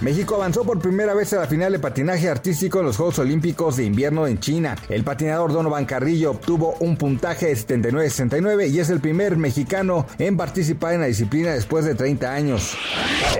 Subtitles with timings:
[0.00, 3.76] México avanzó por primera vez a la final de patinaje artístico en los Juegos Olímpicos
[3.76, 4.76] de Invierno en China.
[4.88, 10.36] El patinador Donovan Carrillo obtuvo un puntaje de 79-69 y es el primer mexicano en
[10.36, 12.76] participar en la disciplina después de 30 años.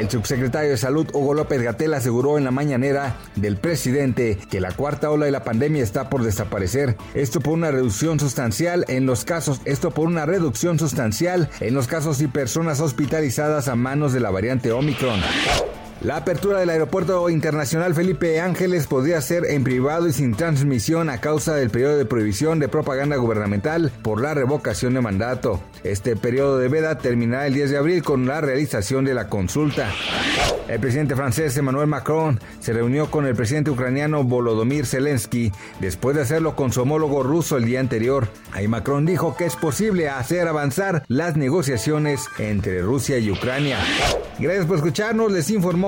[0.01, 4.73] El subsecretario de Salud Hugo López Gatel aseguró en la mañanera del presidente que la
[4.73, 6.97] cuarta ola de la pandemia está por desaparecer.
[7.15, 11.87] Esto por una reducción sustancial en los casos, esto por una reducción sustancial en los
[11.87, 15.21] casos y personas hospitalizadas a manos de la variante Omicron.
[16.01, 21.21] La apertura del Aeropuerto Internacional Felipe Ángeles podría ser en privado y sin transmisión a
[21.21, 25.61] causa del periodo de prohibición de propaganda gubernamental por la revocación de mandato.
[25.83, 29.91] Este periodo de veda terminará el 10 de abril con la realización de la consulta.
[30.69, 36.23] El presidente francés Emmanuel Macron se reunió con el presidente ucraniano Volodymyr Zelensky después de
[36.23, 38.29] hacerlo con su homólogo ruso el día anterior.
[38.53, 43.79] Ahí Macron dijo que es posible hacer avanzar las negociaciones entre Rusia y Ucrania.
[44.39, 45.88] Gracias por escucharnos, les informó